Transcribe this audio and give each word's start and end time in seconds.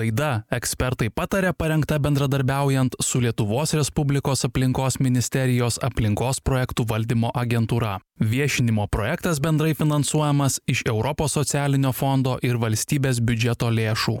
Laida 0.00 0.28
ekspertai 0.56 1.10
patarė 1.12 1.50
parengta 1.52 1.98
bendradarbiaujant 2.00 2.94
su 3.04 3.20
Lietuvos 3.20 3.74
Respublikos 3.76 4.46
aplinkos 4.48 4.96
ministerijos 5.04 5.76
aplinkos 5.84 6.40
projektų 6.46 6.86
valdymo 6.88 7.32
agentūra. 7.42 7.98
Viešinimo 8.32 8.86
projektas 8.88 9.42
bendrai 9.44 9.74
finansuojamas 9.76 10.60
iš 10.74 10.86
Europos 10.88 11.36
socialinio 11.36 11.92
fondo 11.92 12.38
ir 12.46 12.56
valstybės 12.64 13.20
biudžeto 13.20 13.68
lėšų. 13.76 14.16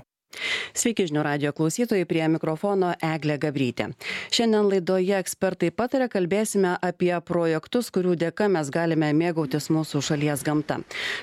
Sveiki 0.80 1.04
žinių 1.08 1.22
radio 1.26 1.50
klausytojai, 1.52 2.06
prie 2.08 2.22
mikrofono 2.30 2.92
Eglė 3.02 3.36
Gabrytė. 3.42 3.90
Šiandien 4.30 4.68
laidoje 4.70 5.16
ekspertai 5.18 5.72
patarė 5.74 6.06
kalbėsime 6.12 6.76
apie 6.86 7.12
projektus, 7.26 7.90
kurių 7.94 8.14
dėka 8.20 8.46
mes 8.52 8.70
galime 8.72 9.10
mėgautis 9.16 9.68
mūsų 9.74 10.02
šalies 10.06 10.44
gamta. 10.46 10.78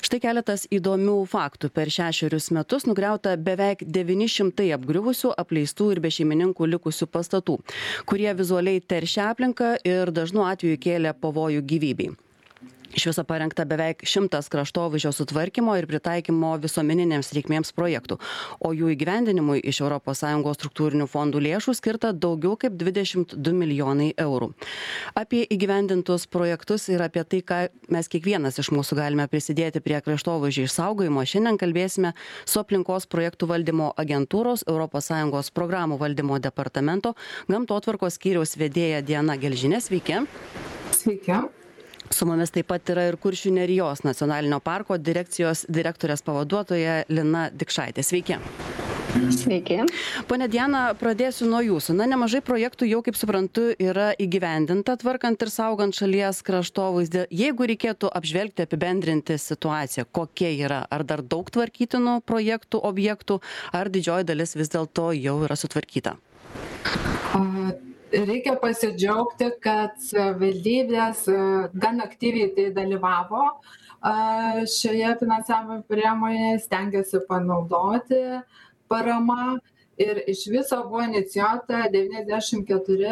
Štai 0.06 0.20
keletas 0.24 0.68
įdomių 0.74 1.18
faktų. 1.32 1.72
Per 1.78 1.92
šešerius 1.94 2.52
metus 2.56 2.88
nugriauta 2.90 3.38
beveik 3.40 3.86
900 3.88 4.70
apgriuvusių, 4.78 5.34
apleistų 5.40 5.92
ir 5.96 6.04
bešeimininkų 6.04 6.72
likusių 6.76 7.10
pastatų, 7.10 7.60
kurie 8.06 8.30
vizualiai 8.38 8.84
teršia 8.84 9.32
aplinką 9.32 9.76
ir 9.88 10.12
dažnu 10.12 10.46
atveju 10.52 10.84
kėlė 10.84 11.16
pavojų 11.18 11.66
gyvybei 11.68 12.16
iš 12.98 13.06
viso 13.12 13.24
parengta 13.28 13.66
beveik 13.66 14.02
šimtas 14.10 14.50
kraštovaizdžio 14.50 15.12
sutvarkymo 15.14 15.76
ir 15.78 15.86
pritaikymo 15.90 16.56
visuomeninėms 16.64 17.30
reikmėms 17.38 17.74
projektų 17.78 18.18
o 18.60 18.72
jų 18.74 18.90
įgyvendinimui 18.96 19.60
iš 19.70 19.82
europos 19.84 20.24
sąjungos 20.24 20.58
struktūrinių 20.58 21.06
fondų 21.12 21.42
lėšų 21.46 21.76
skirta 21.78 22.12
daugiau 22.14 22.56
kaip 22.60 22.78
dvidešimt 22.80 23.36
du 23.38 23.54
milijonai 23.54 24.10
eurų. 24.18 24.50
Apie 25.18 25.44
įgyvendintus 25.54 26.26
projektus 26.32 26.88
ir 26.90 27.04
apie 27.06 27.24
tai 27.24 27.42
ką 27.46 27.60
mes 27.94 28.10
kiekvienas 28.10 28.58
iš 28.64 28.72
mūsų 28.74 28.98
galime 28.98 29.28
prisidėti 29.30 29.84
prie 29.86 30.00
kraštovaizdžio 30.02 30.66
išsaugojimo 30.68 31.26
šiandien 31.28 31.62
kalbėsime 31.62 32.16
su 32.46 32.64
aplinkos 32.64 33.06
projektų 33.12 33.52
valdymo 33.54 33.92
agentūros 34.02 34.66
europos 34.68 35.12
sąjungos 35.12 35.54
programų 35.54 36.00
valdymo 36.02 36.42
departamento 36.42 37.14
gamtotvarkos 37.52 38.18
skyriaus 38.18 38.58
vedėja 38.58 39.06
diana 39.06 39.38
gelžine 39.38 39.82
sveiki. 39.84 40.26
Sveiki 40.98 41.67
su 42.12 42.28
mumis 42.30 42.54
taip 42.56 42.70
pat 42.72 42.94
yra 42.94 43.08
ir 43.10 43.20
kuršių 43.22 43.54
nerijos 43.60 44.04
nacionalinio 44.08 44.60
parko 44.64 44.98
direkcijos 44.98 45.66
direktorės 45.70 46.26
pavaduotoja 46.26 47.04
lina 47.10 47.48
dikšaitė 47.54 48.06
sveiki 48.06 48.42
Sveiki. 49.34 49.80
Pone 50.30 50.48
Diena, 50.52 50.92
pradėsiu 50.98 51.48
nuo 51.50 51.62
jūsų. 51.64 51.96
Na, 51.98 52.06
nemažai 52.10 52.42
projektų 52.46 52.90
jau, 52.90 53.00
kaip 53.06 53.18
suprantu, 53.18 53.70
yra 53.82 54.12
įgyvendinta 54.20 54.98
tvarkant 55.02 55.42
ir 55.42 55.52
saugant 55.54 55.96
šalies 55.98 56.44
kraštovaizdį. 56.46 57.26
Jeigu 57.34 57.70
reikėtų 57.72 58.12
apžvelgti, 58.20 58.68
apibendrinti 58.68 59.40
situaciją, 59.42 60.08
kokia 60.14 60.52
yra, 60.54 60.84
ar 60.92 61.06
dar 61.08 61.24
daug 61.24 61.50
tvarkytinų 61.54 62.20
projektų, 62.28 62.84
objektų, 62.92 63.42
ar 63.74 63.92
didžioji 63.94 64.30
dalis 64.30 64.58
vis 64.60 64.72
dėlto 64.76 65.10
jau 65.18 65.40
yra 65.48 65.58
sutvarkyta? 65.60 66.18
Reikia 68.12 68.56
pasidžiaugti 68.62 69.50
kad 69.64 69.98
savivaldybės 70.04 71.26
e, 71.32 71.40
gan 71.74 72.02
aktyviai 72.04 72.54
tai 72.56 72.70
dalyvavo 72.76 73.44
šioje 74.72 75.16
finansavimo 75.20 75.82
priemonėje 75.90 76.60
stengiasi 76.68 77.24
panaudoti 77.28 78.22
parama 78.88 79.58
ir 79.98 80.22
iš 80.30 80.46
viso 80.54 80.84
buvo 80.86 81.02
inicijuota 81.08 81.88
devyniasdešim 81.92 82.64
keturi 82.70 83.12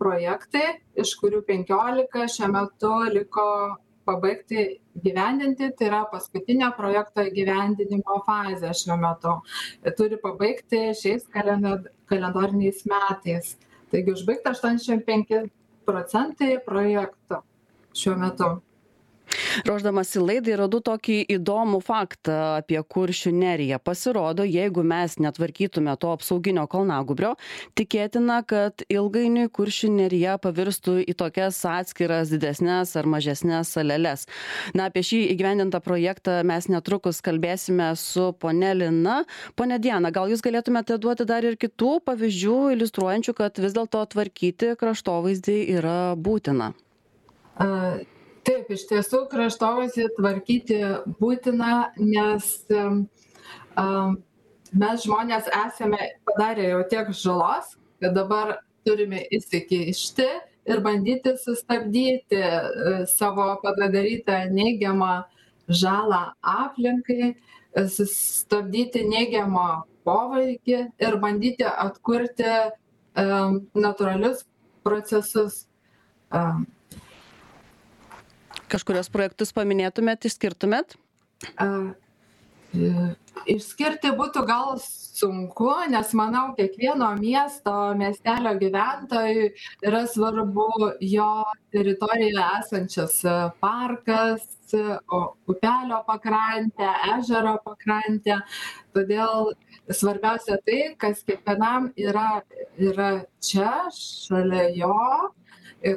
projektai 0.00 0.78
iš 0.98 1.14
kurių 1.20 1.44
penkiolika 1.46 2.26
šiuo 2.26 2.48
metu 2.50 2.92
liko 3.12 3.48
pabaigti 4.08 4.64
įgyvendinti 4.98 5.68
tai 5.78 5.86
yra 5.86 6.00
paskutinė 6.10 6.72
projekto 6.76 7.22
įgyvendinimo 7.28 8.16
fazė 8.26 8.72
šiuo 8.74 8.96
metu. 8.98 9.36
Turi 9.98 10.18
pabaigti 10.24 10.88
šiais 10.98 11.28
kalenda 11.30 11.76
kalendoriniais 12.10 12.82
metais 12.88 13.54
taigi 13.92 14.14
užbaigta 14.16 14.54
aštuoniasdešim 14.54 15.02
penki 15.06 15.42
procentai 15.86 16.56
projekto 16.66 17.42
šiuo 17.92 18.16
metu 18.16 18.48
ruošdamasi 19.66 20.22
laidai 20.22 20.56
radau 20.60 20.80
tokį 20.84 21.18
įdomų 21.36 21.80
faktą 21.84 22.38
apie 22.60 22.80
kuršių 22.82 23.32
neriją. 23.36 23.78
Pasirodo 23.82 24.46
jeigu 24.46 24.84
mes 24.86 25.18
netvarkytume 25.22 25.94
to 26.00 26.12
apsauginio 26.16 26.66
kalnagūbrio 26.70 27.34
tikėtina 27.78 28.40
kad 28.48 28.84
ilgainiui 28.92 29.48
kuršių 29.52 29.92
nerija 29.96 30.36
pavirstų 30.42 30.98
į 31.06 31.16
tokias 31.18 31.60
atskiras 31.68 32.32
didesnes 32.32 32.94
ar 32.98 33.08
mažesnes 33.10 33.72
saleles. 33.76 34.26
Na 34.76 34.88
apie 34.90 35.04
šį 35.06 35.22
įgyvendintą 35.34 35.82
projektą 35.84 36.40
mes 36.48 36.68
netrukus 36.72 37.22
kalbėsime 37.24 37.92
su 38.00 38.30
ponia 38.42 38.72
lina. 38.76 39.22
Ponia 39.58 39.80
diana 39.82 40.12
gal 40.14 40.30
jūs 40.32 40.44
galėtumėte 40.44 40.98
duoti 41.02 41.26
dar 41.28 41.46
ir 41.46 41.58
kitų 41.60 41.98
pavyzdžių 42.06 42.58
iliustruojančių 42.76 43.36
kad 43.38 43.60
vis 43.62 43.76
dėlto 43.76 44.04
tvarkyti 44.14 44.74
kraštovaizdį 44.80 45.58
yra 45.78 45.98
būtina 46.16 46.72
taip 48.46 48.70
iš 48.74 48.86
tiesų 48.90 49.24
kraštovaizdį 49.32 50.08
tvarkyti 50.16 50.80
būtina 51.20 51.92
nes 51.98 52.48
mes 54.72 55.04
žmonės 55.06 55.50
esame 55.66 56.12
padarę 56.26 56.70
jau 56.72 56.82
tiek 56.90 57.12
žalos 57.16 57.76
kad 58.02 58.16
dabar 58.16 58.56
turime 58.86 59.22
įsikišti 59.30 60.28
ir 60.72 60.82
bandyti 60.82 61.36
sustabdyti 61.38 62.38
e, 62.38 63.06
savo 63.10 63.46
padarytą 63.62 64.44
neigiamą 64.54 65.22
žalą 65.68 66.22
aplinkai 66.42 67.34
sustabdyti 67.72 69.04
neigiamą 69.08 69.82
poveikį 70.06 70.78
ir 71.06 71.18
bandyti 71.22 71.66
atkurti 71.66 72.50
natūralius 73.14 74.44
procesus 74.82 75.66
kažkuriuos 78.72 79.10
projektus 79.12 79.52
paminėtumėt 79.56 80.28
išskirtumėt? 80.30 80.96
E, 81.52 81.68
išskirti 83.52 84.12
būtų 84.16 84.44
gal 84.48 84.78
sunku 84.82 85.68
nes 85.92 86.12
manau 86.16 86.44
kiekvieno 86.56 87.10
miesto 87.18 87.72
miestelio 87.98 88.54
gyventojui 88.60 89.50
yra 89.84 90.02
svarbu 90.08 90.68
jo 91.04 91.28
teritorijoje 91.74 92.46
esančias 92.60 93.18
parkas 93.60 94.46
o 95.12 95.20
upelio 95.52 96.00
pakrantė 96.08 96.88
ežero 97.18 97.58
pakrantė 97.66 98.40
todėl 98.96 99.52
svarbiausia 99.92 100.56
tai 100.64 100.80
kas 101.02 101.20
kiekvienam 101.28 101.92
yra 102.08 102.42
yra 102.80 103.12
čia 103.44 103.74
šalia 103.98 104.70
jo 104.80 104.96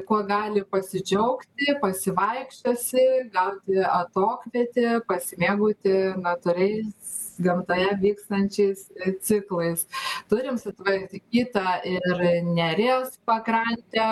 kuo 0.07 0.21
gali 0.27 0.63
pasidžiaugti 0.71 1.75
pasivaikščiosi 1.81 3.05
gauti 3.33 3.83
atokvėpį 3.85 4.87
pasimėgauti 5.09 5.93
natūraliais 6.23 7.13
gamtoje 7.45 7.91
vykstančiais 8.01 8.85
ciklais. 9.27 9.85
Turim 10.31 10.57
sutvarkytą 10.57 11.77
ir 11.91 12.21
neries 12.47 13.17
pakrantę 13.27 14.07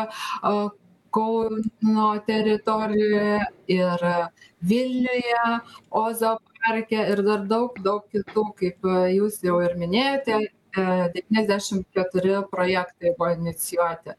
kauno 1.14 2.08
teritorijoje 2.28 3.38
ir 3.78 4.08
vilniuje 4.72 5.46
ozo 5.90 6.38
parke 6.64 7.06
ir 7.14 7.22
dar 7.28 7.46
daug 7.48 7.78
daug 7.86 8.06
kitų 8.14 8.46
kaip 8.60 8.90
jūs 9.14 9.42
jau 9.46 9.60
ir 9.66 9.78
minėjote 9.78 10.40
devyniasdešim 10.74 11.84
keturi 11.94 12.40
projektai 12.52 13.14
buvo 13.18 13.30
inicijuoti 13.36 14.18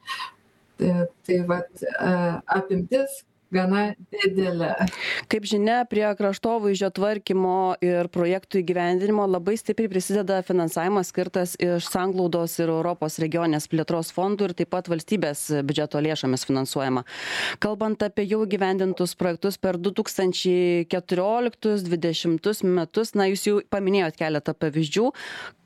E, 0.80 1.06
tai 1.26 1.38
vat 1.46 1.82
e, 1.82 2.10
apimtis 2.58 3.22
gana 3.54 3.82
didelė. 4.12 4.72
Kaip 5.30 5.44
žinia, 5.48 5.78
prie 5.90 6.04
kraštovaizdžio 6.18 6.90
tvarkymo 6.96 7.58
ir 7.84 8.08
projektų 8.12 8.58
įgyvendinimo 8.62 9.24
labai 9.30 9.54
stipriai 9.60 9.92
prisideda 9.92 10.36
finansavimas 10.46 11.10
skirtas 11.12 11.50
iš 11.62 11.82
sanglaudos 11.92 12.52
ir 12.59 12.68
Europos 12.72 13.18
regionės 13.22 13.68
plėtros 13.71 14.09
fondų 14.16 14.42
ir 14.48 14.54
taip 14.60 14.71
pat 14.74 14.84
valstybės 14.91 15.41
biudžeto 15.66 15.97
lėšomis 16.04 16.47
finansuojama. 16.48 17.03
Kalbant 17.62 17.98
apie 18.06 18.24
jau 18.27 18.41
įgyvendintus 18.47 19.12
projektus 19.20 19.54
per 19.62 19.74
2014-2020 19.78 22.68
metus, 22.80 23.09
na, 23.15 23.22
jūs 23.30 23.42
jau 23.48 23.56
paminėjot 23.70 24.15
keletą 24.18 24.53
pavyzdžių. 24.59 25.06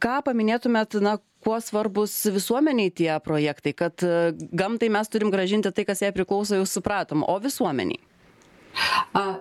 Ką 0.02 0.16
paminėtumėt, 0.26 0.90
na, 1.02 1.12
kuo 1.44 1.58
svarbūs 1.62 2.14
visuomenei 2.34 2.90
tie 2.90 3.12
projektai 3.24 3.74
kad 3.78 4.04
e, 4.04 4.32
gamtai 4.36 4.90
mes 4.92 5.10
turim 5.12 5.32
grąžinti 5.34 5.72
tai 5.74 5.86
kas 5.88 6.04
jai 6.04 6.12
priklauso 6.14 6.58
jau 6.58 6.68
supratom 6.68 7.26
o 7.26 7.38
visuomenei 7.42 8.00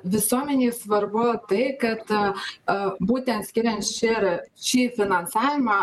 Visuomeniai 0.08 0.74
svarbu 0.74 1.26
tai, 1.50 1.66
kad 1.82 2.10
būtent 3.04 3.46
skiriant 3.50 3.86
šį, 3.86 4.14
šį 4.70 4.86
finansavimą 4.98 5.78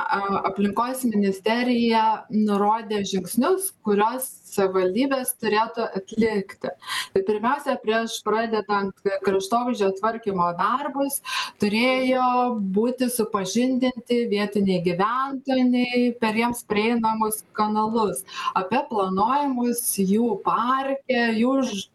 aplinkos 0.50 1.04
ministerija 1.06 2.24
nurodė 2.32 3.04
žingsnius, 3.06 3.70
kurios 3.86 4.30
savivaldybės 4.54 5.34
turėtų 5.42 5.88
atlikti. 6.00 6.72
Tai 7.14 7.24
pirmiausia, 7.26 7.76
prieš 7.82 8.18
pradedant 8.26 8.94
kraštovaizdžio 9.26 9.92
tvarkymo 9.98 10.50
darbus, 10.58 11.20
turėjo 11.62 12.28
būti 12.74 13.10
supažindinti 13.12 14.24
vietiniai 14.30 14.82
gyventojai 14.84 16.14
per 16.20 16.38
jiems 16.38 16.64
prieinamus 16.68 17.42
kanalus 17.56 18.24
apie 18.54 18.80
planuojamus 18.90 19.82
jų 19.98 20.38
parke, 20.44 21.20
jų 21.38 21.54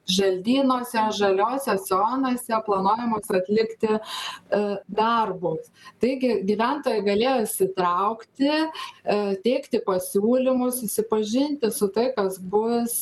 želdynuose, 0.09 1.05
žaliuose 1.17 1.75
zonose 1.85 2.61
planuojamus 2.65 3.29
atlikti 3.39 3.91
e, 3.95 3.99
darbus. 4.87 5.69
Taigi 6.01 6.39
gyventojai 6.47 7.03
galėjo 7.05 7.35
įsitraukti, 7.45 8.49
e, 8.49 9.19
teikti 9.45 9.81
pasiūlymus, 9.85 10.81
susipažinti 10.83 11.71
su 11.75 11.89
tai, 11.93 12.09
kas 12.15 12.39
bus 12.51 12.95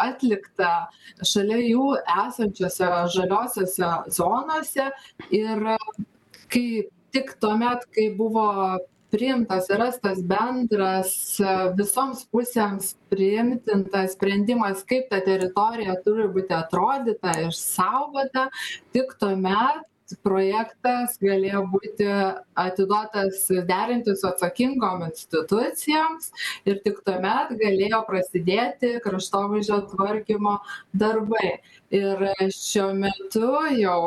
atlikta 0.00 0.72
šalia 1.22 1.60
jų 1.62 1.86
esančiose 2.26 2.90
žaliosiose 3.14 3.92
zonose 4.18 4.90
ir 5.34 5.64
kai 6.52 6.66
tik 7.14 7.32
tuomet, 7.40 7.86
kai 7.94 8.10
buvo 8.16 8.46
priimtas 9.14 9.70
ir 9.70 9.80
rastas 9.80 10.20
bendras 10.32 11.12
visoms 11.78 12.24
pusėms 12.34 12.94
priimtintas 13.12 14.16
sprendimas, 14.16 14.82
kaip 14.88 15.08
ta 15.12 15.22
teritorija 15.24 15.96
turi 16.04 16.26
būti 16.34 16.56
atrodyta, 16.56 17.36
išsaugota, 17.46 18.48
tik 18.92 19.14
tuomet 19.20 19.86
projektas 20.26 21.16
galėjo 21.22 21.62
būti 21.72 22.06
atiduotas 22.62 23.46
derinti 23.68 24.14
su 24.16 24.28
atsakingom 24.28 25.06
institucijoms 25.08 26.30
ir 26.68 26.80
tik 26.84 27.00
tuomet 27.06 27.54
galėjo 27.60 28.02
prasidėti 28.08 28.96
kraštovaizdžio 29.04 29.80
tvarkymo 29.94 30.58
darbai. 30.94 31.56
Ir 31.94 32.28
šiuo 32.54 32.92
metu 32.98 33.50
jau 33.78 34.00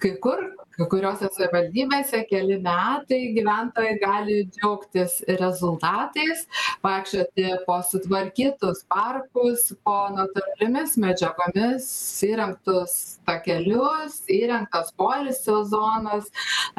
kai 0.00 0.16
kur 0.24 0.42
kai 0.80 0.88
kuriose 0.94 1.28
savivaldybėse 1.34 2.22
keli 2.30 2.56
metai 2.64 3.18
gyventojai 3.36 3.96
gali 4.00 4.36
džiaugtis 4.54 5.18
rezultatais 5.40 6.46
vaikščioti 6.84 7.46
po 7.66 7.76
sutvarkytus 7.90 8.84
parkus 8.94 9.66
po 9.84 9.96
natūraliomis 10.16 10.96
medžiagomis 11.04 11.88
įrengtus 12.30 12.96
takelius 13.28 14.22
įrengtas 14.40 14.92
poilsio 14.96 15.60
zonas 15.74 16.30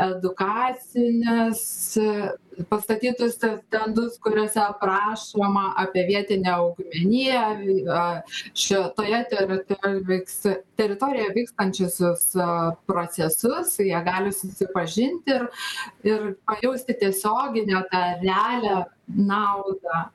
edukacines 0.09 1.65
pastatytus 2.69 3.35
stendus 3.35 4.17
kuriuose 4.23 4.59
aprašoma 4.59 5.73
apie 5.83 6.05
vietinę 6.07 6.53
augmeniją 6.53 7.41
šitoje 8.53 9.23
teritorijoje 9.33 10.03
vyks 10.11 10.37
teritorijoje 10.79 11.33
vykstančiusius 11.35 12.23
procesus 12.87 13.77
jie 13.79 14.03
gali 14.05 14.33
susipažinti 14.33 15.37
ir 15.37 15.47
ir 16.13 16.33
pajausti 16.45 16.97
tiesioginę 17.03 17.83
tą 17.91 18.01
realią 18.23 18.83
naudą 19.31 20.05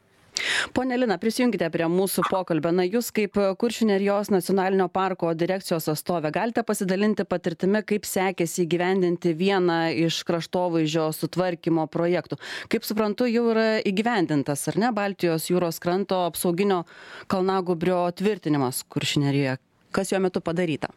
Pone 0.76 0.96
Lina, 0.98 1.18
prisijunkite 1.22 1.68
prie 1.72 1.86
mūsų 1.90 2.26
pokalbio. 2.30 2.72
Na, 2.76 2.84
jūs 2.86 3.10
kaip 3.14 3.38
Kuršių 3.60 3.90
nerijos 3.92 4.30
nacionalinio 4.32 4.88
parko 4.92 5.32
direkcijos 5.38 5.88
atstovė 5.92 6.32
galite 6.34 6.64
pasidalinti 6.66 7.26
patirtimi, 7.28 7.82
kaip 7.86 8.08
sekėsi 8.08 8.64
įgyvendinti 8.66 9.34
vieną 9.36 9.78
iš 10.06 10.22
kraštovaizdžio 10.28 11.08
sutvarkymo 11.16 11.86
projektų. 11.92 12.40
Kaip 12.72 12.86
suprantu, 12.88 13.28
jau 13.30 13.46
yra 13.54 13.68
įgyvendintas, 13.86 14.66
ar 14.70 14.80
ne, 14.82 14.92
Baltijos 14.96 15.50
jūros 15.50 15.80
kranto 15.82 16.24
apsauginio 16.26 16.84
kalnagubrio 17.32 18.04
tvirtinimas 18.16 18.84
Kuršių 18.90 19.26
nerijoje. 19.26 19.58
Kas 19.96 20.12
jo 20.12 20.20
metu 20.20 20.42
padaryta? 20.44 20.90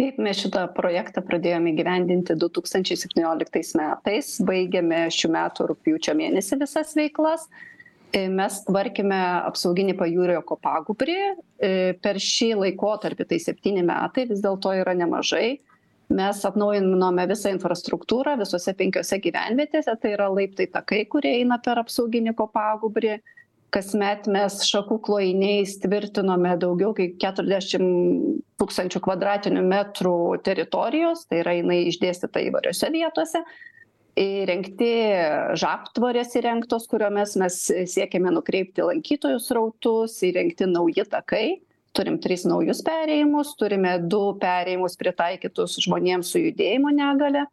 Taip, 0.00 0.20
mes 0.22 0.38
šitą 0.38 0.62
projektą 0.72 1.20
pradėjome 1.26 1.74
gyvendinti 1.76 2.36
2017 2.38 3.74
metais, 3.76 4.30
baigėme 4.46 5.02
šių 5.12 5.28
metų 5.34 5.66
rūpjūčio 5.72 6.14
mėnesį 6.16 6.60
visas 6.62 6.94
veiklas 6.96 7.48
mes 8.12 8.60
tvarkėme 8.66 9.18
apsauginį 9.48 9.94
pajūrio 9.98 10.40
kopagūbrį. 10.46 11.18
E, 11.62 11.72
per 12.02 12.18
šį 12.20 12.52
laikotarpį, 12.64 13.26
tai 13.30 13.38
septyni 13.42 13.84
metai, 13.86 14.26
vis 14.30 14.42
dėlto 14.42 14.72
yra 14.80 14.94
nemažai. 14.98 15.60
Mes 16.10 16.40
atnaujinome 16.42 17.26
visą 17.30 17.52
infrastruktūrą 17.54 18.34
visose 18.40 18.74
penkiose 18.74 19.20
gyvenvietėse, 19.22 19.94
tai 20.02 20.16
yra 20.16 20.26
laiptai 20.32 20.66
takai, 20.72 21.04
kurie 21.06 21.36
eina 21.38 21.60
per 21.62 21.78
apsauginį 21.84 22.34
kopagūbrį. 22.40 23.20
Kasmet 23.70 24.26
mes 24.26 24.56
šakų 24.66 24.96
klojiniais 25.06 25.76
tvirtinome 25.78 26.56
daugiau 26.58 26.90
kaip 26.96 27.14
40 27.22 28.40
tūkstančių 28.58 29.02
kvadratinių 29.04 29.62
metrų 29.70 30.16
teritorijos, 30.42 31.28
tai 31.30 31.44
yra 31.44 31.54
jinai 31.60 31.84
išdėstyta 31.92 32.42
įvairiose 32.48 32.90
vietose 32.90 33.44
įrengti 34.18 34.90
žabtvorės 35.60 36.34
įrengtos 36.40 36.86
kuriomis 36.90 37.36
mes 37.40 37.58
siekiame 37.92 38.32
nukreipti 38.34 38.86
lankytojų 38.86 39.40
srautus 39.42 40.18
įrengti 40.26 40.68
nauji 40.70 41.06
takai. 41.10 41.44
Turim 41.96 42.20
tris 42.22 42.44
naujus 42.46 42.84
perėjimus 42.86 43.56
turime 43.58 43.96
du 44.06 44.22
perėjimus 44.42 44.94
pritaikytus 44.98 45.74
žmonėms 45.82 46.30
su 46.30 46.38
judėjimo 46.38 46.92
negalia 46.94 47.48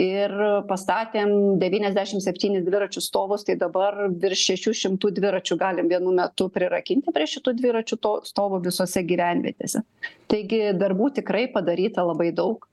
ir 0.00 0.32
pastatėm 0.68 1.58
devyniasdešim 1.60 2.22
septynis 2.24 2.64
dviračių 2.64 3.02
stovus 3.04 3.44
tai 3.44 3.58
dabar 3.60 4.06
virš 4.08 4.46
šešių 4.48 4.74
šimtų 4.80 5.12
dviračių 5.18 5.58
galim 5.60 5.90
vienu 5.92 6.14
metu 6.16 6.48
prirakinti 6.52 7.12
prie 7.12 7.28
šitų 7.28 7.54
dviračių 7.60 7.98
to 8.00 8.14
stovų 8.24 8.62
visose 8.64 9.04
gyvenvietėse. 9.04 9.84
Taigi 10.32 10.72
darbų 10.80 11.12
tikrai 11.20 11.44
padaryta 11.52 12.06
labai 12.08 12.30
daug 12.32 12.64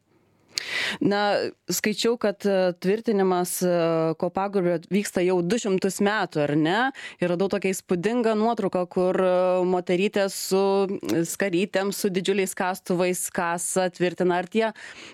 Na, 1.00 1.22
skaičiau, 1.72 2.18
kad 2.22 2.44
e, 2.48 2.72
tvirtinimas 2.82 3.60
e, 3.64 3.74
kopagūbrio 4.20 4.80
vyksta 4.92 5.24
jau 5.26 5.40
200 5.46 5.92
metų, 6.06 6.44
ar 6.46 6.56
ne? 6.60 6.80
Ir 7.22 7.34
radau 7.34 7.50
tokią 7.52 7.74
įspūdingą 7.76 8.36
nuotrauką, 8.40 8.84
kur 8.92 9.20
e, 9.24 9.32
moterytė 9.70 10.28
su 10.34 10.64
skarytėm, 11.30 11.94
su 11.96 12.12
didžiuliais 12.14 12.56
kastuvais 12.58 13.26
kasa 13.34 13.90
tvirtina. 13.94 14.40
Ar 14.40 14.50
tie 14.52 14.68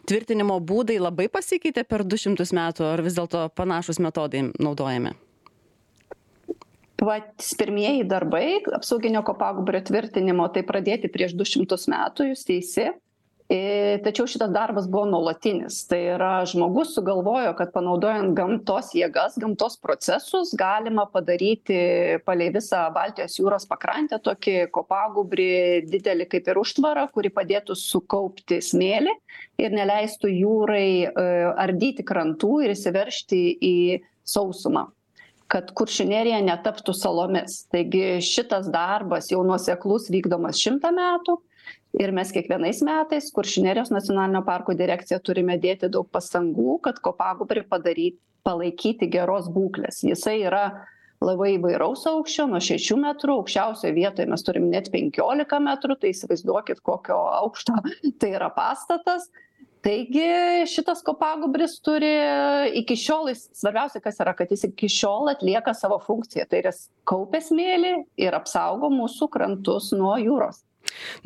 tvirtinimo 0.09 0.59
būdai 0.61 0.97
labai 1.01 1.29
pasikeitė 1.31 1.85
per 1.87 2.05
200 2.05 2.49
metų, 2.55 2.89
ar 2.95 3.05
vis 3.05 3.17
dėlto 3.17 3.47
panašus 3.55 4.01
metodai 4.03 4.47
naudojami? 4.59 5.15
Patys 6.95 7.51
pirmieji 7.59 8.05
darbai 8.07 8.61
apsauginio 8.73 9.21
kopagūbrio 9.27 9.81
tvirtinimo 9.85 10.47
tai 10.55 10.63
pradėti 10.65 11.11
prieš 11.11 11.35
200 11.37 11.91
metų, 11.91 12.29
jūs 12.31 12.45
teisi 12.47 12.87
tačiau 14.01 14.25
šitas 14.25 14.49
darbas 14.49 14.87
buvo 14.89 15.05
nuolatinis. 15.05 15.83
Tai 15.85 15.99
yra 16.15 16.31
žmogus 16.49 16.95
sugalvojo 16.95 17.51
kad 17.59 17.69
panaudojant 17.75 18.33
gamtos 18.37 18.89
jėgas 18.97 19.37
gamtos 19.37 19.77
procesus 19.77 20.55
galima 20.57 21.05
padaryti 21.13 21.77
palei 22.25 22.49
visą 22.55 22.87
baltijos 22.95 23.37
jūros 23.37 23.67
pakrantę 23.69 24.17
tokį 24.25 24.55
kopagūbrį 24.73 25.85
didelį 25.91 26.29
kaip 26.33 26.49
ir 26.49 26.61
užtvarą 26.63 27.05
kuri 27.13 27.29
padėtų 27.29 27.77
sukaupti 27.77 28.63
smėlį 28.65 29.13
ir 29.61 29.77
neleistų 29.77 30.33
jūrai 30.33 30.89
e, 31.05 31.29
ardyti 31.53 32.01
krantų 32.01 32.63
ir 32.65 32.73
įsiveržti 32.73 33.41
į 33.61 33.77
sausumą 34.25 34.87
kad 35.53 35.69
kuršių 35.77 36.07
nerija 36.09 36.39
netaptų 36.41 36.95
salomis. 36.97 37.67
Taigi 37.69 38.17
šitas 38.25 38.65
darbas 38.73 39.29
jau 39.29 39.43
nuoseklus 39.45 40.09
vykdomas 40.09 40.57
šimtą 40.57 40.89
metų 40.95 41.37
ir 41.99 42.11
mes 42.15 42.31
kiekvienais 42.33 42.81
metais 42.85 43.29
kuršių 43.35 43.65
nerijos 43.67 43.91
nacionalinio 43.93 44.41
parko 44.47 44.75
direkcija 44.77 45.21
turime 45.23 45.57
dėti 45.61 45.89
daug 45.91 46.09
pastangų 46.11 46.79
kad 46.85 46.99
kopagūbrį 47.03 47.65
padaryt 47.71 48.19
palaikyti 48.45 49.09
geros 49.11 49.47
būklės. 49.51 50.03
Jisai 50.05 50.37
yra 50.45 50.65
labai 51.23 51.55
įvairaus 51.55 52.03
aukščio 52.09 52.45
nuo 52.51 52.59
šešių 52.61 52.99
metrų 53.01 53.39
aukščiausioj 53.39 53.95
vietoj 53.95 54.27
mes 54.29 54.45
turim 54.45 54.67
net 54.73 54.91
penkiolika 54.93 55.61
metrų 55.63 55.97
tai 56.01 56.11
įsivaizduokit 56.13 56.83
kokio 56.85 57.17
aukšto 57.41 57.79
tai 58.21 58.35
yra 58.35 58.51
pastatas. 58.53 59.29
Taigi 59.85 60.65
šitas 60.65 61.03
kopagūbris 61.05 61.75
turi 61.85 62.09
iki 62.81 62.95
šiol 62.97 63.29
jis 63.29 63.43
svarbiausia 63.53 64.01
kas 64.01 64.17
yra 64.23 64.33
kad 64.37 64.49
jis 64.49 64.65
iki 64.71 64.89
šiol 64.89 65.29
atlieka 65.29 65.75
savo 65.77 65.99
funkciją. 66.01 66.47
Tai 66.49 66.63
yra 66.63 66.73
kaupia 67.05 67.43
smėlį 67.45 67.93
ir 68.25 68.37
apsaugo 68.37 68.89
mūsų 68.93 69.29
krantus 69.35 69.91
nuo 69.93 70.15
jūros 70.21 70.64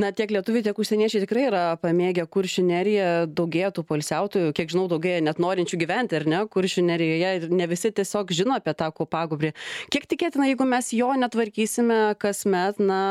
Na, 0.02 0.12
tiek 0.16 0.32
lietuviai, 0.34 0.64
tiek 0.66 0.82
užsieniečiai 0.82 1.24
tikrai 1.26 1.46
yra 1.50 1.64
pamėgę 1.82 2.26
kuršių 2.32 2.66
neriją, 2.68 3.08
daugėja 3.38 3.72
tų 3.76 3.86
polsiautojų, 3.90 4.54
kiek 4.58 4.74
žinau, 4.74 4.88
daugėja 4.92 5.24
net 5.26 5.42
norinčių 5.42 5.80
gyventi, 5.82 6.20
ar 6.20 6.28
ne, 6.30 6.44
kuršių 6.52 6.86
nerijoje 6.90 7.34
ir 7.40 7.50
ne 7.62 7.70
visi 7.72 7.94
tiesiog 7.96 8.34
žino 8.36 8.58
apie 8.60 8.76
tą 8.78 8.92
kopagubrį. 8.96 9.54
Kiek 9.94 10.08
tikėtina, 10.10 10.50
jeigu 10.52 10.68
mes 10.70 10.94
jo 10.96 11.12
netvarkysime 11.20 12.00
kasmet, 12.22 12.80
na, 12.80 13.02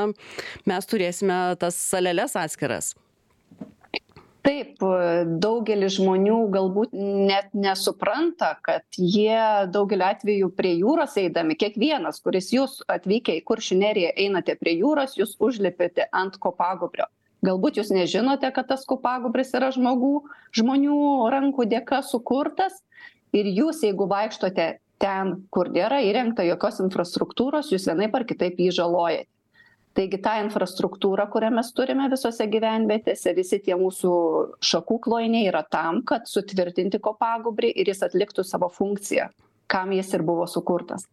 mes 0.69 0.91
turėsime 0.91 1.43
tas 1.61 1.79
saleles 1.79 2.37
atskiras. 2.39 2.95
Taip 4.49 4.81
daugelis 5.43 5.99
žmonių 5.99 6.39
galbūt 6.55 6.95
net 6.97 7.51
nesupranta 7.53 8.55
kad 8.65 8.85
jie 8.97 9.69
daugeliu 9.75 10.07
atvejų 10.09 10.49
prie 10.57 10.73
jūros 10.79 11.19
eidami 11.21 11.57
kiekvienas 11.61 12.23
kuris 12.25 12.49
jūs 12.55 12.79
atvykę 12.89 13.37
į 13.39 13.45
kuršių 13.51 13.79
neriją 13.83 14.15
einate 14.25 14.57
prie 14.61 14.79
jūros 14.79 15.19
jūs 15.21 15.37
užlipiate 15.45 16.09
ant 16.17 16.41
kopagūbrio. 16.41 17.09
Galbūt 17.45 17.79
jūs 17.79 17.93
nežinote 17.95 18.51
kad 18.55 18.71
tas 18.73 18.87
kopagūbris 18.89 19.53
yra 19.59 19.71
žmogų 19.75 20.15
žmonių 20.57 20.99
rankų 21.35 21.69
dėka 21.71 22.01
sukurtas 22.07 22.81
ir 23.37 23.51
jūs 23.53 23.85
jeigu 23.85 24.09
vaikštote 24.11 24.71
ten 24.99 25.35
kur 25.55 25.69
nėra 25.75 26.01
įrengta 26.09 26.47
jokios 26.49 26.81
infrastruktūros 26.83 27.69
jūs 27.75 27.87
vienaip 27.91 28.17
ar 28.17 28.25
kitaip 28.27 28.59
jį 28.59 28.73
žalojate 28.81 29.29
taigi 29.99 30.21
tą 30.23 30.37
infrastruktūrą 30.45 31.27
kurią 31.33 31.51
mes 31.59 31.73
turime 31.77 32.09
visose 32.13 32.47
gyvenvietėse 32.51 33.35
visi 33.37 33.61
tie 33.65 33.77
mūsų 33.79 34.15
šakų 34.71 35.01
klojiniai 35.09 35.51
yra 35.51 35.65
tam 35.67 36.03
kad 36.09 36.31
sutvirtinti 36.31 37.03
kopagūbrį 37.03 37.75
ir 37.75 37.93
jis 37.93 38.05
atliktų 38.07 38.47
savo 38.47 38.71
funkciją 38.73 39.29
kam 39.69 39.93
jis 39.97 40.15
ir 40.15 40.25
buvo 40.27 40.47
sukurtas 40.51 41.09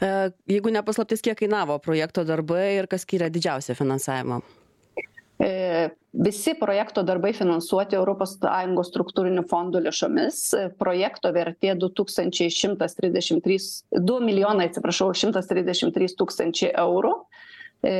e, 0.00 0.30
Jeigu 0.50 0.72
nepaslaptis, 0.74 1.24
kiek 1.24 1.38
kainavo 1.44 1.78
projekto 1.84 2.26
darbai 2.26 2.80
ir 2.80 2.90
kas 2.90 3.04
skiria 3.06 3.30
didžiausią 3.32 3.76
finansavimą? 3.78 4.42
E, 5.44 5.90
visi 6.12 6.54
projekto 6.54 7.02
darbai 7.02 7.32
finansuoti 7.34 7.98
ES 7.98 8.34
struktūrinių 8.88 9.42
fondų 9.50 9.82
lėšomis. 9.88 10.40
Projekto 10.78 11.32
vertė 11.34 11.74
2133, 11.74 13.58
2 13.98 14.20
milijonai, 14.22 14.68
atsiprašau, 14.70 15.10
133 15.10 16.14
tūkstančiai 16.20 16.70
eurų. 16.84 17.16
E, 17.84 17.94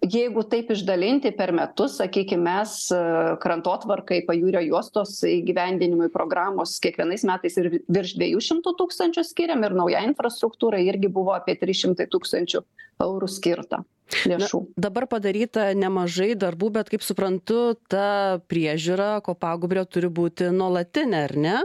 jeigu 0.00 0.42
taip 0.48 0.70
išdalinti 0.72 1.32
per 1.36 1.52
metus, 1.56 1.98
sakykime, 2.00 2.42
mes 2.46 2.74
e, 2.94 3.00
krantotvarkai 3.42 4.22
pajūrio 4.28 4.62
juostos 4.64 5.18
įgyvendinimui 5.28 6.10
programos 6.14 6.78
kiekvienais 6.82 7.24
metais 7.28 7.58
ir 7.60 7.70
virš 7.84 8.16
200 8.20 8.74
tūkstančių 8.80 9.24
skiriam 9.26 9.64
ir 9.66 9.76
nauja 9.76 10.02
infrastruktūra 10.08 10.80
irgi 10.86 11.10
buvo 11.12 11.34
apie 11.36 11.58
300 11.60 12.08
tūkstančių 12.12 12.62
eurų 13.04 13.30
skirta. 13.30 13.84
Lėšų. 14.26 14.60
Na, 14.64 14.82
dabar 14.88 15.06
padaryta 15.10 15.68
nemažai 15.78 16.32
darbų, 16.38 16.72
bet 16.80 16.90
kaip 16.90 17.04
suprantu, 17.06 17.76
ta 17.86 18.40
priežiūra 18.50 19.20
kopagubrio 19.26 19.84
turi 19.86 20.10
būti 20.10 20.50
nuolatinė, 20.50 21.24
ar 21.28 21.36
ne? 21.38 21.56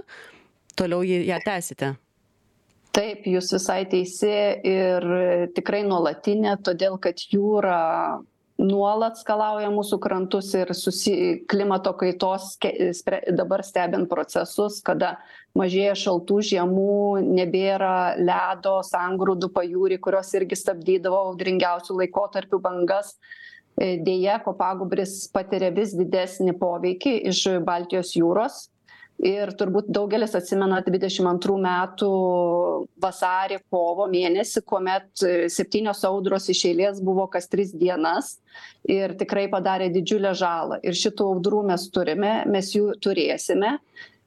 Toliau 0.77 1.01
ją 1.01 1.39
tęsite 1.41 1.95
taip 2.95 3.27
jūs 3.27 3.51
visai 3.55 3.83
teisi 3.91 4.31
ir 4.67 5.05
tikrai 5.55 5.83
nuolatinė 5.87 6.55
todėl 6.63 6.95
kad 7.01 7.19
jūra 7.31 7.81
nuolat 8.61 9.19
skalauja 9.19 9.67
mūsų 9.73 9.97
krantus 10.03 10.53
ir 10.55 10.71
susi 10.77 11.43
klimato 11.51 11.91
kaitos 11.99 12.53
ke 12.61 12.71
spre 12.95 13.19
dabar 13.35 13.63
stebint 13.67 14.07
procesus 14.11 14.79
kada 14.85 15.15
mažėja 15.59 15.95
šaltų 16.05 16.39
žiemų 16.51 17.25
nebėra 17.25 18.15
ledo 18.19 18.77
sangrūdų 18.87 19.51
pajūry 19.55 19.99
kurios 20.03 20.31
irgi 20.39 20.59
stabdydavo 20.59 21.19
audringiausių 21.31 21.99
laikotarpių 22.03 22.61
bangas. 22.63 23.17
E, 23.75 23.97
deja 23.99 24.37
kopagūbris 24.43 25.25
patiria 25.35 25.73
vis 25.75 25.91
didesnį 25.95 26.55
poveikį 26.61 27.17
iš 27.33 27.43
baltijos 27.67 28.15
jūros 28.15 28.69
ir 29.23 29.51
turbūt 29.57 29.87
daugelis 29.93 30.35
atsimena 30.37 30.81
dvidešim 30.85 31.27
antrų 31.29 31.57
metų 31.63 32.09
vasarį 33.01 33.61
kovo 33.71 34.07
mėnesį 34.11 34.63
kuomet 34.67 35.23
e, 35.23 35.35
septynios 35.51 36.03
audros 36.07 36.49
iš 36.51 36.65
eilės 36.71 36.99
buvo 37.03 37.27
kas 37.31 37.47
tris 37.51 37.71
dienas 37.75 38.35
ir 38.83 39.15
tikrai 39.19 39.47
padarė 39.51 39.89
didžiulę 39.93 40.33
žalą. 40.35 40.81
Ir 40.83 40.97
šitų 40.97 41.29
audrų 41.35 41.63
mes 41.71 41.87
turime 41.93 42.35
mes 42.51 42.73
jų 42.75 42.97
turėsime. 43.01 43.77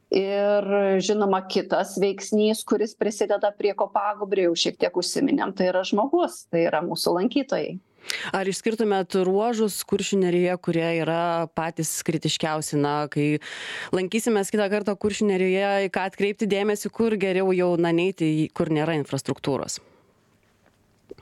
Ir 0.09 0.65
žinoma 1.05 1.43
kitas 1.53 1.99
veiksnys 2.01 2.63
kuris 2.65 2.95
prisideda 2.97 3.51
prie 3.53 3.75
kopagūbrio 3.77 4.47
jau 4.49 4.55
šiek 4.57 4.79
tiek 4.81 4.95
užsiminėm 4.97 5.53
tai 5.53 5.69
yra 5.69 5.83
žmogus 5.85 6.47
tai 6.49 6.65
yra 6.65 6.81
mūsų 6.81 7.13
lankytojai 7.19 7.75
ar 8.35 8.49
išskirtumėt 8.49 9.17
ruožus 9.27 9.81
kuršių 9.89 10.21
nerijoje 10.23 10.57
kurie 10.65 10.87
yra 11.03 11.49
patys 11.59 11.91
kritiškiausi? 12.07 12.79
Na 12.81 12.95
kai 13.13 13.41
lankysimės 13.95 14.53
kitą 14.55 14.69
kartą 14.73 14.97
kuršių 15.01 15.29
nerijoje 15.33 15.89
į 15.89 15.93
ką 15.95 16.09
atkreipti 16.13 16.49
dėmesį 16.51 16.93
kur 16.95 17.17
geriau 17.21 17.53
jau 17.57 17.75
na 17.81 17.93
neiti 17.95 18.29
į 18.45 18.49
kur 18.57 18.73
nėra 18.75 18.97
infrastruktūros? 19.01 19.81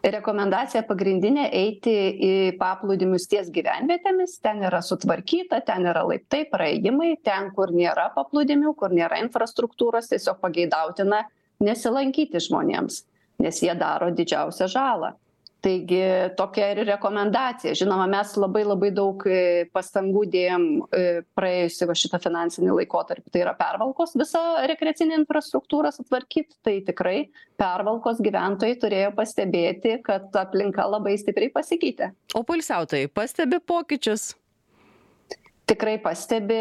Rekomendacija 0.07 0.85
pagrindinė 0.87 1.49
eiti 1.57 1.95
į 2.23 2.35
paplūdimius 2.61 3.27
ties 3.31 3.49
gyvenvietėmis. 3.55 4.37
Ten 4.45 4.61
yra 4.69 4.83
sutvarkyta 4.85 5.63
ten 5.67 5.89
yra 5.89 6.05
laiptai 6.07 6.45
praėjimai. 6.53 7.17
Ten 7.27 7.51
kur 7.57 7.73
nėra 7.75 8.11
paplūdimių 8.15 8.77
kur 8.79 8.95
nėra 8.95 9.19
infrastruktūros 9.25 10.13
tiesiog 10.13 10.39
pageidautina 10.45 11.25
nesilankyti 11.65 12.43
žmonėms 12.45 13.03
nes 13.43 13.63
jie 13.63 13.75
daro 13.77 14.11
didžiausią 14.15 14.69
žalą 14.73 15.13
taigi 15.65 16.01
tokia 16.39 16.71
ir 16.75 16.83
rekomendacija. 16.87 17.75
Žinoma 17.79 18.07
mes 18.11 18.35
labai 18.39 18.63
labai 18.67 18.91
daug 18.95 19.25
e, 19.29 19.67
pastangų 19.75 20.25
dėjom 20.33 20.67
e, 20.87 21.03
praėjusį 21.39 21.89
va 21.91 21.97
šitą 21.99 22.21
finansinį 22.23 22.77
laikotarpį. 22.81 23.33
Tai 23.35 23.45
yra 23.45 23.57
pervalkos 23.59 24.17
visą 24.19 24.43
rekreacinę 24.71 25.19
infrastruktūrą 25.23 25.93
sutvarkyt. 25.97 26.59
Tai 26.67 26.79
tikrai 26.87 27.19
pervalkos 27.61 28.23
gyventojai 28.25 28.79
turėjo 28.83 29.13
pastebėti 29.17 30.01
kad 30.07 30.35
aplinka 30.39 30.87
labai 30.89 31.17
stipriai 31.21 31.53
pasikeitė. 31.55 32.13
O 32.37 32.45
poilsiautojai 32.47 33.11
pastebi 33.13 33.61
pokyčius 33.63 34.35
tikrai 35.67 35.97
pastebi 36.03 36.59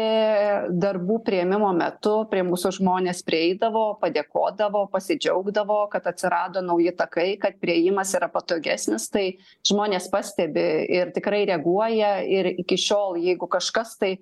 darbų 0.82 1.20
priėmimo 1.26 1.68
metu 1.76 2.14
prie 2.30 2.42
mūsų 2.46 2.72
žmonės 2.80 3.22
prieidavo 3.26 3.84
padėkodavo 4.00 4.86
pasidžiaugdavo 4.92 5.78
kad 5.92 6.08
atsirado 6.10 6.62
nauji 6.64 6.92
takai 6.98 7.28
kad 7.42 7.58
priėjimas 7.62 8.16
yra 8.18 8.28
patogesnis. 8.32 9.08
Tai 9.12 9.24
žmonės 9.66 10.10
pastebi 10.12 10.66
ir 10.98 11.14
tikrai 11.14 11.44
reaguoja 11.48 12.18
ir 12.26 12.50
iki 12.56 12.78
šiol 12.80 13.20
jeigu 13.22 13.48
kažkas 13.50 13.94
tai 14.00 14.16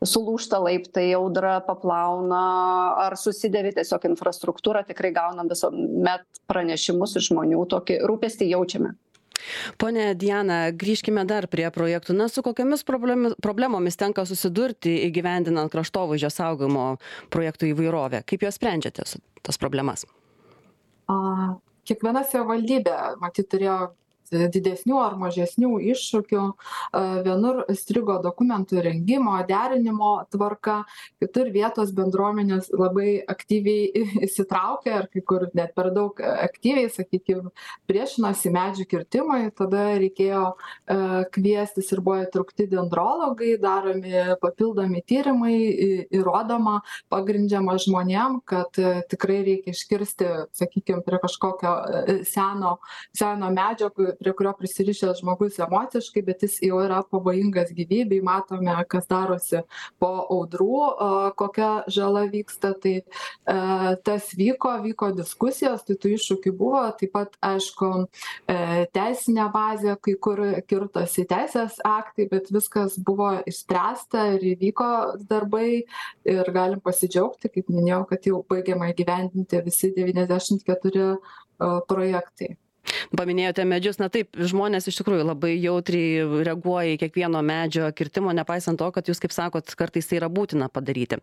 sulūžta 0.00 0.62
laiptai 0.64 1.10
audra 1.18 1.58
paplauna 1.66 2.40
ar 3.04 3.18
susidėvi 3.20 3.74
tiesiog 3.76 4.08
infrastruktūra 4.14 4.86
tikrai 4.88 5.12
gaunam 5.16 5.52
visuomet 5.52 6.24
pranešimus 6.48 7.18
iš 7.20 7.28
žmonių 7.34 7.66
tokį 7.76 8.00
rūpestį 8.08 8.52
jaučiame 8.54 8.96
ponia 9.80 10.14
diana 10.14 10.60
grįžkime 10.72 11.24
dar 11.28 11.48
prie 11.50 11.68
projektų. 11.74 12.16
Na 12.18 12.28
su 12.28 12.44
kokiomis 12.46 12.84
problemi 12.88 13.32
problemomis 13.42 13.98
tenka 14.00 14.24
susidurti 14.28 14.96
įgyvendinant 15.08 15.72
kraštovaizdžio 15.72 16.30
saugojimo 16.34 16.86
projektų 17.32 17.72
įvairovę? 17.72 18.24
Kaip 18.26 18.46
juos 18.46 18.58
sprendžiate 18.60 19.06
tas 19.42 19.60
problemas? 19.60 20.06
A 21.10 21.16
kiekviena 21.88 22.22
savivaldybė 22.26 22.96
matyt 23.22 23.50
turėjo 23.50 23.78
didesnių 24.30 24.98
ar 25.02 25.16
mažesnių 25.20 25.78
iššūkių. 25.92 26.44
Vienur 27.26 27.62
strigo 27.78 28.18
dokumentų 28.22 28.82
rengimo 28.84 29.36
derinimo 29.48 30.12
tvarka 30.32 30.80
kitur 31.22 31.50
vietos 31.54 31.92
bendruomenės 31.96 32.70
labai 32.74 33.20
aktyviai 33.30 34.04
įsitraukė 34.26 34.94
ar 34.96 35.08
kai 35.12 35.24
kur 35.26 35.48
net 35.54 35.74
per 35.76 35.90
daug 35.94 36.20
aktyviai 36.20 36.90
sakykim 36.92 37.50
priešinosi 37.90 38.52
medžių 38.54 38.86
kirtimui. 38.90 39.50
Tada 39.56 39.86
reikėjo 40.00 40.44
kviestis 41.34 41.90
ir 41.94 42.02
buvo 42.04 42.20
įtraukti 42.24 42.68
dendrologai 42.70 43.56
daromi 43.60 44.14
papildomi 44.42 45.02
tyrimai 45.08 45.56
įrodoma 46.14 46.80
pagrindžiama 47.12 47.76
žmonėm 47.82 48.40
kad 48.48 48.78
tikrai 49.10 49.40
reikia 49.46 49.74
iškirsti 49.74 50.28
sakykim 50.56 51.02
prie 51.06 51.20
kažkokio 51.22 51.74
seno 52.28 52.76
seno 53.16 53.50
medžio 53.54 53.90
prie 54.20 54.32
kurio 54.36 54.52
prisirišęs 54.58 55.20
žmogus 55.22 55.58
emociškai 55.64 56.22
bet 56.26 56.44
jis 56.44 56.58
jau 56.66 56.80
yra 56.84 57.00
pavojingas 57.10 57.72
gyvybei 57.76 58.20
matome 58.24 58.74
kas 58.92 59.08
darosi 59.10 59.62
po 60.02 60.10
audrų 60.36 60.80
kokia 61.40 61.70
žala 61.90 62.26
vyksta 62.32 62.72
tai 62.82 62.94
e, 63.00 63.04
tas 64.04 64.30
vyko 64.36 64.74
vyko 64.84 65.10
diskusijos 65.16 65.84
tai 65.88 65.96
tų 66.00 66.14
iššūkių 66.18 66.54
buvo 66.60 66.84
taip 67.00 67.14
pat 67.16 67.36
aišku 67.50 67.90
e, 68.00 68.86
teisinė 68.94 69.48
bazė 69.54 69.96
kai 70.04 70.16
kur 70.28 70.44
kirtosi 70.70 71.26
teisės 71.30 71.80
aktai 71.86 72.28
bet 72.30 72.52
viskas 72.54 72.98
buvo 73.00 73.32
išspręsta 73.50 74.26
ir 74.36 74.48
įvyko 74.54 74.90
darbai 75.30 75.84
ir 76.28 76.54
galim 76.54 76.80
pasidžiaugti 76.84 77.52
kaip 77.52 77.70
minėjau 77.72 78.04
kad 78.12 78.26
jau 78.28 78.42
baigiama 78.50 78.92
įgyvendinti 78.92 79.64
visi 79.66 79.94
devyniasdešimt 79.96 80.66
keturi 80.66 81.14
projektai 81.88 82.56
paminėjote 83.16 83.64
medžius. 83.68 84.00
Na 84.00 84.08
taip 84.12 84.36
žmonės 84.38 84.88
iš 84.90 85.00
tikrųjų 85.00 85.26
labai 85.28 85.52
jautriai 85.58 86.24
reaguoja 86.46 86.94
į 86.94 87.00
kiekvieno 87.04 87.42
medžio 87.46 87.90
kirtimo 87.96 88.34
nepaisant 88.36 88.80
to 88.80 88.90
kad 88.94 89.08
jūs 89.10 89.22
kaip 89.22 89.34
sakot 89.34 89.74
kartais 89.78 90.08
tai 90.10 90.20
yra 90.20 90.30
būtina 90.32 90.70
padaryti. 90.72 91.20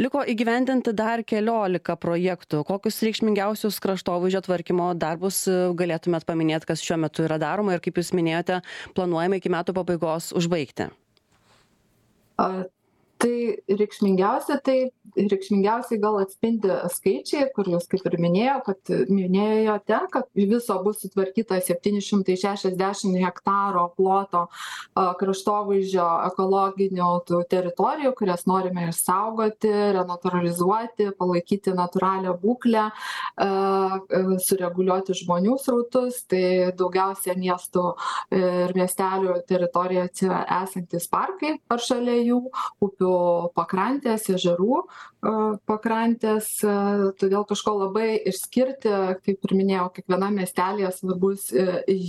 Liko 0.00 0.22
įgyvendinti 0.22 0.94
dar 0.96 1.24
keliolika 1.26 1.98
projektų. 2.00 2.64
Kokius 2.68 3.02
reikšmingiausius 3.06 3.80
kraštovaizdžio 3.84 4.44
tvarkymo 4.48 4.92
darbus 4.98 5.44
e, 5.50 5.58
galėtumėt 5.78 6.26
paminėt 6.28 6.68
kas 6.68 6.84
šiuo 6.84 7.00
metu 7.04 7.26
yra 7.26 7.40
daroma 7.40 7.76
ir 7.76 7.84
kaip 7.84 8.00
jūs 8.00 8.14
minėjote 8.16 8.62
planuojama 8.98 9.40
iki 9.40 9.52
metų 9.52 9.76
pabaigos 9.76 10.32
užbaigti 10.36 10.90
tai 13.18 13.58
reikšmingiausia 13.80 14.58
tai 14.64 14.76
reikšmingiausiai 15.18 16.00
gal 16.02 16.18
atspindi 16.22 16.70
skaičiai 16.94 17.48
kur 17.54 17.68
jūs 17.72 17.88
kaip 17.90 18.06
ir 18.08 18.16
minėjo 18.22 18.56
kad 18.66 18.92
minėjote 19.10 20.00
kad 20.12 20.28
viso 20.38 20.76
bus 20.84 21.02
sutvarkyta 21.02 21.58
septyni 21.64 22.02
šimtai 22.04 22.36
šešiasdešim 22.38 23.16
hektaro 23.22 23.88
ploto 23.96 24.46
a 24.94 25.08
kraštovaizdžio 25.18 26.06
ekologinių 26.28 27.10
tų 27.28 27.42
teritorijų 27.50 28.14
kurias 28.18 28.46
norime 28.50 28.88
išsaugoti 28.92 29.72
renatūralizuoti 29.98 31.10
palaikyti 31.18 31.74
natūralią 31.78 32.36
būklę 32.42 32.88
a 32.88 33.48
sureguliuoti 34.44 35.16
žmonių 35.18 35.56
srautus. 35.62 36.22
Tai 36.28 36.72
daugiausia 36.78 37.34
miestų 37.38 37.84
ir 38.36 38.74
miestelių 38.76 39.38
teritorijose 39.48 40.28
esantys 40.28 41.08
parkai 41.10 41.56
ar 41.72 41.82
šalia 41.82 42.18
jų 42.20 42.40
upių 42.84 43.07
pakrantės 43.56 44.28
ežerų 44.34 44.82
pakrantės 45.68 46.50
todėl 47.20 47.44
kažko 47.48 47.74
labai 47.80 48.08
išskirti 48.30 48.94
kaip 49.24 49.48
ir 49.48 49.56
minėjau 49.58 49.88
kiekvienam 49.96 50.38
miestelyje 50.38 50.92
svarbus 50.98 51.48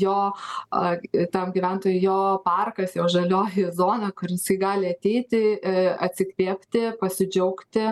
jo 0.03 0.19
tam 1.33 1.53
gyventojui 1.55 1.99
jo 2.03 2.19
parkas 2.45 2.95
jo 2.97 3.09
žalioji 3.11 3.69
zona 3.77 4.11
kur 4.11 4.31
jisai 4.33 4.59
gali 4.61 4.93
ateiti 4.93 5.43
atsikvėpti 6.09 6.89
pasidžiaugti 7.01 7.91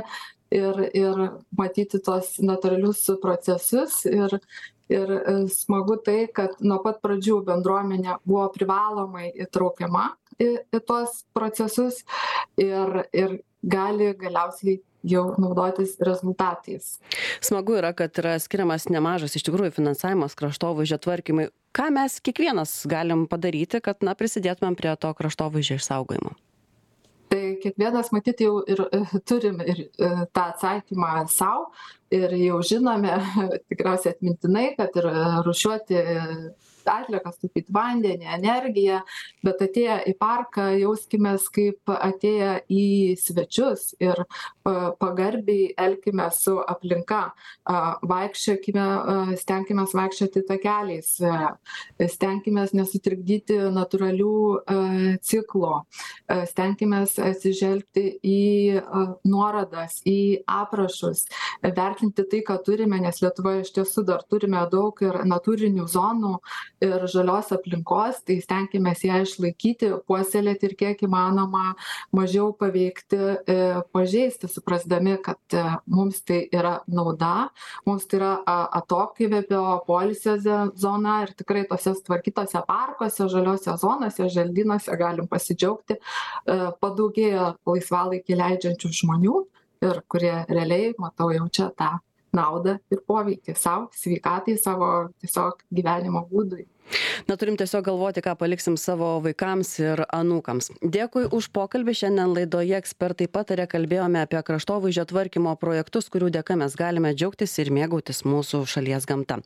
ir 0.51 0.79
ir 0.95 1.23
matyti 1.57 1.99
tuos 2.03 2.37
natūralius 2.39 3.03
procesus. 3.21 4.03
Ir 4.05 4.39
ir 4.87 5.09
smagu 5.51 5.97
tai 5.99 6.29
kad 6.31 6.61
nuo 6.63 6.79
pat 6.83 7.01
pradžių 7.03 7.41
bendruomenė 7.49 8.21
buvo 8.23 8.45
privalomai 8.55 9.33
įtraukiama 9.35 10.13
į 10.39 10.47
į 10.71 10.79
tuos 10.87 11.25
procesus 11.35 12.03
ir 12.57 13.01
ir 13.13 13.39
gali 13.63 14.13
galiausiai 14.17 14.81
jau 15.07 15.23
naudotis 15.39 15.95
rezultatais. 16.03 16.97
Smagu 17.41 17.77
yra 17.79 17.93
kad 17.95 18.17
yra 18.19 18.35
skiriamas 18.41 18.89
nemažas 18.91 19.37
iš 19.37 19.45
tikrųjų 19.47 19.75
finansavimas 19.77 20.35
kraštovaizdžio 20.39 20.99
tvarkymui. 21.05 21.47
Ką 21.77 21.89
mes 21.93 22.19
kiekvienas 22.23 22.81
galim 22.89 23.27
padaryti 23.29 23.81
kad 23.83 24.03
na 24.03 24.17
prisidėtumėm 24.17 24.77
prie 24.79 24.95
to 24.99 25.13
kraštovaizdžio 25.13 25.79
išsaugojimo? 25.79 26.33
Tai 27.27 27.41
kiekvienas 27.59 28.13
matyt 28.15 28.41
jau 28.41 28.61
ir 28.71 28.81
turim 29.27 29.59
ir 29.59 29.83
tą 29.99 30.45
atsakymą 30.45 31.27
sau 31.31 31.67
ir 32.13 32.31
jau 32.39 32.61
žinome 32.63 33.17
tikriausiai 33.69 34.15
atmintinai 34.15 34.69
kad 34.79 34.95
ir 34.95 35.09
rūšiuoti 35.47 36.03
atliekas 36.91 37.39
taupyt 37.41 37.71
vandenį 37.73 38.29
energiją 38.37 39.01
bet 39.45 39.61
atėję 39.67 39.99
į 40.11 40.15
parką 40.19 40.69
jauskimės 40.81 41.47
kaip 41.53 41.93
atėję 41.93 42.53
į 42.71 42.85
svečius 43.21 43.91
ir 44.03 44.23
pa 44.65 44.93
pagarbiai 44.99 45.71
elkimės 45.79 46.41
su 46.45 46.57
aplinka. 46.59 47.21
A 47.67 47.77
vaikščiokime 48.07 49.35
stenkimės 49.39 49.93
vaikščioti 49.97 50.43
takeliais 50.47 51.13
stenkimės 52.13 52.73
nesutrikdyti 52.77 53.59
natūralių 53.75 54.33
ciklų 55.27 55.73
stenkimės 56.51 57.17
atsižvelgti 57.23 58.05
į 58.27 58.41
nuorodas 59.27 60.01
į 60.07 60.43
aprašus 60.57 61.25
vertinti 61.63 62.25
tai 62.31 62.43
ką 62.47 62.59
turime 62.65 62.99
nes 63.03 63.21
lietuvoje 63.23 63.65
iš 63.65 63.73
tiesų 63.79 64.05
dar 64.07 64.25
turime 64.29 64.63
daug 64.71 64.99
ir 65.05 65.21
natūrinių 65.27 65.87
zonų 65.91 66.37
ir 66.83 67.05
žalios 67.09 67.49
aplinkos 67.55 68.21
tai 68.27 68.37
stenkimės 68.43 69.03
ją 69.07 69.21
išlaikyti 69.25 69.89
puoselėti 70.09 70.69
ir 70.69 70.75
kiek 70.79 71.03
įmanoma 71.07 71.73
mažiau 72.15 72.51
paveikti 72.57 73.19
pažeisti 73.95 74.49
suprasdami 74.51 75.17
kad 75.25 75.57
mums 75.89 76.21
tai 76.27 76.43
yra 76.53 76.77
nauda 76.87 77.49
mums 77.87 78.07
tai 78.07 78.19
yra 78.21 78.31
atokvėpio 78.81 79.63
poilsio 79.87 80.37
zona 80.77 81.21
ir 81.25 81.33
tikrai 81.39 81.65
tuose 81.69 81.95
sutvarkytuose 81.97 82.63
parkuose 82.69 83.29
žaliose 83.33 83.77
zonose 83.81 84.29
želdynuose 84.33 84.97
galim 84.99 85.29
pasidžiaugti 85.31 85.99
padaugėjo 86.81 87.53
laisvalaikį 87.67 88.41
leidžiančių 88.43 88.93
žmonių 89.01 89.39
ir 89.87 90.03
kurie 90.09 90.35
realiai 90.49 90.93
matau 91.01 91.31
jaučia 91.33 91.71
tą 91.77 91.97
naudą 92.37 92.77
ir 92.93 93.03
poveikį 93.09 93.57
sau 93.57 93.87
sveikatai 93.97 94.57
savo 94.61 94.91
tiesiog 95.21 95.63
gyvenimo 95.73 96.27
būdui. 96.31 96.67
Na 97.27 97.35
turim 97.35 97.57
tiesiog 97.59 97.83
galvoti 97.83 98.21
ką 98.23 98.35
paliksim 98.39 98.77
savo 98.79 99.09
vaikams 99.23 99.73
ir 99.81 100.03
anūkams. 100.15 100.69
Dėkui 100.95 101.25
už 101.35 101.49
pokalbį. 101.55 101.95
Šiandien 102.01 102.31
laidoje 102.35 102.77
ekspertai 102.77 103.27
pataria 103.31 103.67
kalbėjome 103.67 104.21
apie 104.23 104.39
kraštovaizdžio 104.49 105.07
tvarkymo 105.11 105.55
projektus 105.59 106.07
kurių 106.13 106.29
dėka 106.37 106.55
mes 106.59 106.77
galime 106.79 107.13
džiaugtis 107.15 107.57
ir 107.63 107.73
mėgautis 107.75 108.23
mūsų 108.27 108.63
šalies 108.71 109.09
gamta. 109.09 109.41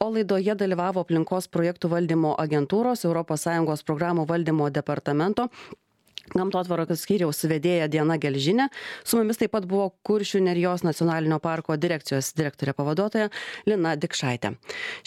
O 0.00 0.10
laidoje 0.12 0.56
dalyvavo 0.58 1.06
aplinkos 1.06 1.48
projektų 1.52 1.92
valdymo 1.94 2.34
agentūros 2.42 3.06
europos 3.08 3.46
sąjungos 3.46 3.86
programų 3.88 4.26
valdymo 4.28 4.68
departamento 4.74 5.48
gamtotvarkos 6.36 7.04
skyriaus 7.06 7.44
vedėja 7.50 7.88
diana 7.92 8.18
gelžinė 8.20 8.68
su 9.04 9.18
mumis 9.20 9.40
taip 9.40 9.54
pat 9.56 9.66
buvo 9.70 9.90
kuršių 10.06 10.42
nerijos 10.48 10.86
nacionalinio 10.86 11.40
parko 11.42 11.76
direkcijos 11.76 12.32
direktorė 12.38 12.76
pavaduotoja 12.78 13.32
lina 13.70 13.96
dikšaitė 13.96 14.54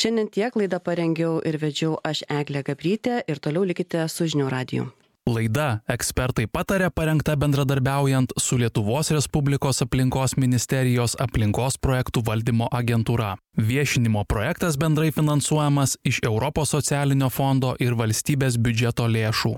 šiandien 0.02 0.30
tiek 0.38 0.60
laidą 0.60 0.82
parengiau 0.84 1.40
ir 1.46 1.60
vedžiau 1.62 1.98
aš 2.04 2.26
eglė 2.42 2.66
gabrytė 2.70 3.24
ir 3.28 3.42
toliau 3.42 3.66
likite 3.68 4.08
su 4.12 4.30
žinių 4.32 4.52
radiju 4.54 4.92
Laida 5.26 5.80
ekspertai 5.90 6.44
patarė 6.46 6.92
parengta 6.94 7.34
bendradarbiaujant 7.42 8.36
su 8.38 8.60
Lietuvos 8.62 9.10
Respublikos 9.10 9.82
aplinkos 9.82 10.36
ministerijos 10.38 11.16
aplinkos 11.18 11.80
projektų 11.82 12.22
valdymo 12.28 12.68
agentūra. 12.70 13.32
Viešinimo 13.58 14.22
projektas 14.30 14.78
bendrai 14.78 15.10
finansuojamas 15.16 15.98
iš 16.06 16.22
Europos 16.30 16.76
socialinio 16.78 17.32
fondo 17.34 17.74
ir 17.82 17.98
valstybės 17.98 18.60
biudžeto 18.62 19.10
lėšų. 19.18 19.56